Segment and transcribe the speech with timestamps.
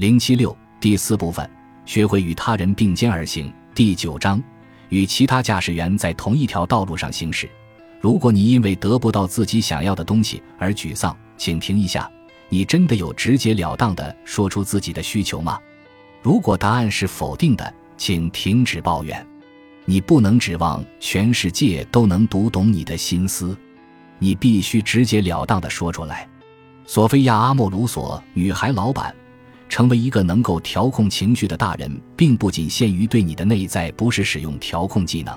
[0.00, 1.46] 零七六第四部分，
[1.84, 3.52] 学会与他人并肩而行。
[3.74, 4.42] 第九章，
[4.88, 7.46] 与其他驾驶员在同一条道路上行驶。
[8.00, 12.10] 如果你因为得不到自己想要的东西而沮丧，请停一下。
[12.48, 15.60] 你真的有直截了当的说出自己的需求吗？
[16.22, 19.26] 如果答案是否定的，请停止抱怨。
[19.84, 23.54] 你不能指望全世界都能读懂你的心思，
[24.18, 26.26] 你必须直截了当的说出来。
[26.86, 29.14] 索菲亚·阿莫鲁索，女孩老板。
[29.80, 35.34] 成为一个能够调控情绪的大人，并不仅限于对你的内在不是使用调控技能。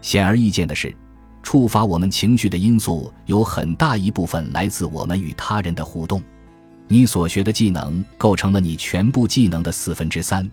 [0.00, 0.94] 显而易见的是，
[1.42, 6.22] 触发我们情绪的因素有很大一部分来自我们与他人的互动。
[6.86, 10.48] 你所学的技能构成了你全部技能的四分之三。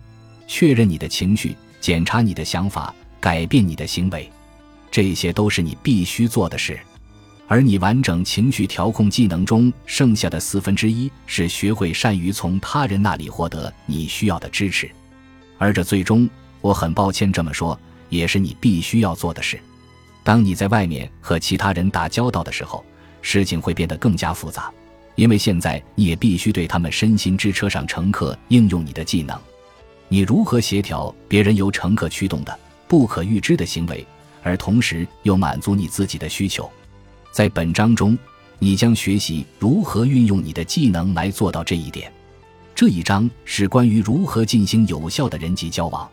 [0.48, 4.28] 确认你的情绪，检查你的想法，改变你的行为，
[4.90, 6.76] 这些都是你必须做的事。
[7.48, 14.90] 而你完整情绪调控技能中剩下的四分之一是学会善于从他人那里获得你需要的支持，
[15.58, 16.28] 而这最终，
[16.60, 19.60] 我很抱歉这么说，也是你必须要做的事。
[20.24, 22.84] 当你在外面和其他人打交道的时候，
[23.20, 24.72] 事情会变得更加复杂，
[25.14, 29.38] 因为现在你也必须对他们身心之车上乘客应用你的技能。
[30.08, 34.06] 你如何协调别人由乘客驱动的不可预知的行为，
[34.42, 36.70] 而同时又满足你自己的需求？
[37.32, 38.16] 在本章中，
[38.58, 42.12] 你将学习如何运用你的技能来做到这一点。
[42.74, 46.06] 这一章是关于如何进行有效的人际交往。